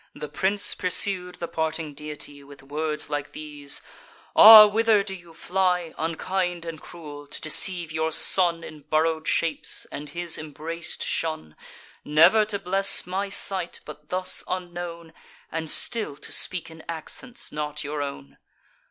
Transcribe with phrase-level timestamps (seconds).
[0.15, 3.83] The prince pursued the parting deity With words like these:
[4.35, 4.65] "Ah!
[4.65, 5.93] whither do you fly?
[5.95, 7.27] Unkind and cruel!
[7.27, 11.55] to deceive your son In borrow'd shapes, and his embrace to shun;
[12.03, 15.13] Never to bless my sight, but thus unknown;
[15.51, 18.39] And still to speak in accents not your own."